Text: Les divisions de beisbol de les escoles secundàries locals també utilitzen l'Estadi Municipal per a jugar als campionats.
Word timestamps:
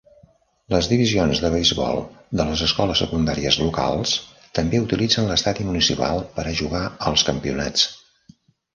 Les 0.75 0.87
divisions 0.91 1.41
de 1.43 1.51
beisbol 1.55 2.01
de 2.41 2.47
les 2.47 2.63
escoles 2.69 3.03
secundàries 3.05 3.59
locals 3.65 4.17
també 4.61 4.83
utilitzen 4.89 5.31
l'Estadi 5.33 5.71
Municipal 5.71 6.27
per 6.39 6.51
a 6.55 6.59
jugar 6.65 6.85
als 7.13 7.31
campionats. 7.33 7.91